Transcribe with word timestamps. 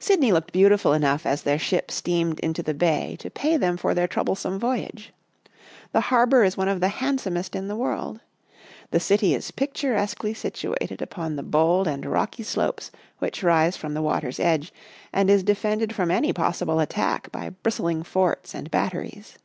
Sydney 0.00 0.32
looked 0.32 0.50
beautiful 0.52 0.92
enough 0.92 1.24
as 1.24 1.44
their 1.44 1.56
ship 1.56 1.92
steamed 1.92 2.40
into 2.40 2.64
the 2.64 2.74
bay 2.74 3.14
to 3.20 3.30
pay 3.30 3.56
them 3.56 3.76
for 3.76 3.94
their 3.94 4.08
troublesome 4.08 4.58
voyage. 4.58 5.12
The 5.92 6.00
harbour 6.00 6.42
is 6.42 6.56
one 6.56 6.66
of 6.66 6.80
the 6.80 6.88
handsomest 6.88 7.54
in 7.54 7.68
the 7.68 7.76
world. 7.76 8.18
The 8.90 8.98
city 8.98 9.32
is 9.32 9.52
pic 9.52 9.76
Sailing 9.76 9.76
to 9.76 9.76
Sydney 10.08 10.32
15 10.32 10.34
turesquely 10.34 10.36
situated 10.36 11.00
upon 11.00 11.36
the 11.36 11.44
bold 11.44 11.86
and 11.86 12.04
rocky 12.06 12.42
slopes 12.42 12.90
which 13.20 13.44
rise 13.44 13.76
from 13.76 13.94
the 13.94 14.02
water's 14.02 14.40
edge 14.40 14.72
and 15.12 15.30
is 15.30 15.44
defended 15.44 15.94
from 15.94 16.10
any 16.10 16.32
possible 16.32 16.80
attack 16.80 17.30
by 17.30 17.50
bristling 17.50 18.02
forts 18.02 18.52
and 18.52 18.68
batteries. 18.68 19.38